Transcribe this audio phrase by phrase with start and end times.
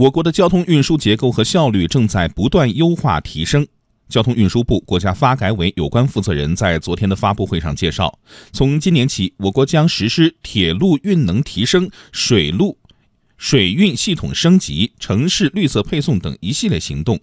[0.00, 3.66] 我国的交通运输结构和效率正在不断优化提升。
[4.08, 8.18] 交通运输部、国家发改委有关负责人在昨天的发布会上介绍，
[8.50, 12.78] 从今年起，我国将实施铁路运能提升、水路
[13.36, 17.20] 水运系统升级、城市绿色配送等一系列行动，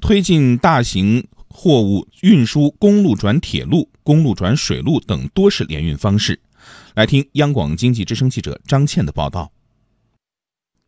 [0.00, 6.40] 推进大型货物运输公路转铁路、公路转水路等多式联运方式。
[6.94, 9.52] 来听央广经济之声记者张倩的报道。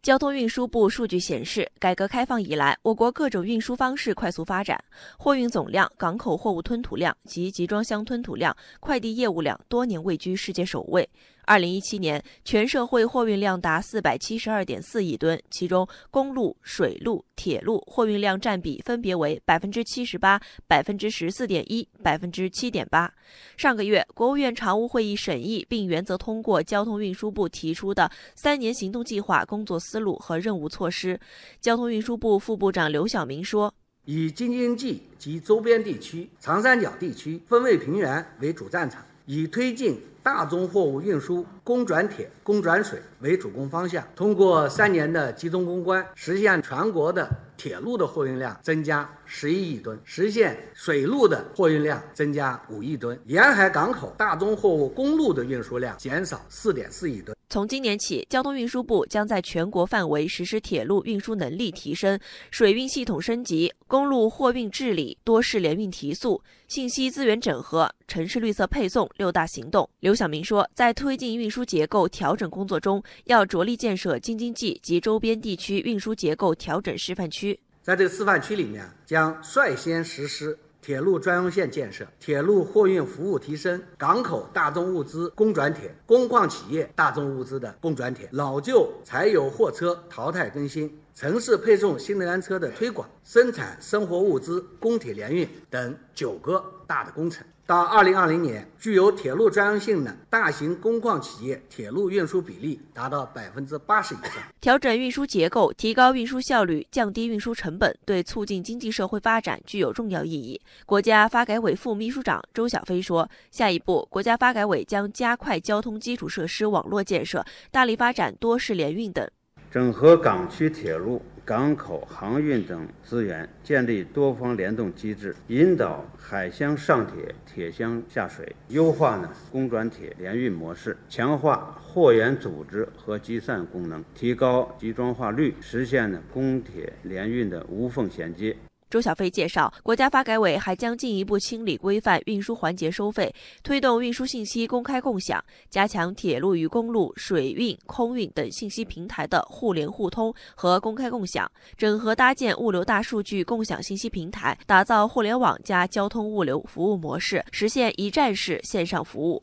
[0.03, 4.83] 交通运输部数据显示，改革开放以来，我国各种运输方式快速发展，
[5.19, 11.07] 货运总量、港口货物吞吐量及集装箱吞吐量、快递业务量多年位居世界首位。
[11.51, 23.13] 二零一七年，全社会货运量达四百七十二点四亿吨，其中公路、水路、铁路货运量占比分别为百分之七十八、百分之十四点一、百分之七点八。
[23.57, 31.19] 上个月，国务院常务会议审议并原则通过交通运输部提出的三年行动计划工作思路和任务措施。
[31.61, 33.75] 交通运输部副部长刘晓明说
[34.07, 57.35] ：“以京津冀及周边地区、长三角地区、分位平原为主战场，以推进。”大宗货物运输公转铁、公转水为主攻方向，通过三年的集中攻关，实现全国的铁路的货运量增加十一亿吨，实现水路的货运量增加五亿吨，沿海港口大宗货物公路的运输量减少四点四亿吨。
[57.51, 62.17] 从今年起，交通运输部将在全国范围实施铁路运输能力提升、
[62.53, 69.91] 水运系统升级、公路货运治理、多式联运提速、信息资源整合、城市绿色配送六大行动。
[69.99, 77.59] 刘晓明说，在推进运输结构调整工作中，要着力建设京津冀及周边地区运输结构调整示范区。
[77.83, 80.57] 在这个示范区里面，将率先实施。
[80.83, 97.47] 铁路专用线建设、铁路货运服务提升、港口大宗物资公转铁、工矿企业大宗物资的公转铁、老旧柴油货车淘汰更新、城市配送新能源车的推广、生产生活物资公铁联运等九个大的工程。
[97.71, 104.43] 到二零二零年，具有铁路专用性的大型工矿企业铁路运输比例达到百分之八十以上。
[104.61, 110.61] 调整运输结构，提高运输效率，降低运输成本，对促进经济社会发展具有重要意义。
[110.85, 119.31] 国家发改委副秘书长周小飞说：“下一步，国家发改委将加快交通基础设施网络建设，大力发展多式联运等，
[119.71, 138.57] 整合港区铁路。”港口航运等资源，建立多方联动机制，引导海箱上铁、铁箱下水，优化呢公转铁联运模式，强化货源组织和集散功能，提高集装化率，实现呢公铁联运的无缝衔接。
[138.91, 159.41] 周小飞介绍，国家发改委还将进一步清理规范运输环节收费，推动运输信息公开共享，加强铁路与公路、水运、空运等信息平台的互联互通和公开共享，整合搭建物流大数据共享信息平台，打造互联网加交通物流服务模式，实现一站式线上服务。